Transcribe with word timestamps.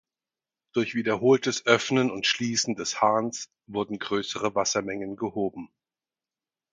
Durch 0.73 0.95
wiederholtes 0.95 1.67
Öffnen 1.67 2.09
und 2.09 2.25
Schließen 2.25 2.73
des 2.73 3.03
Hahns 3.03 3.51
wurden 3.67 3.99
größere 3.99 4.55
Wassermengen 4.55 5.15
gehoben. 5.15 5.69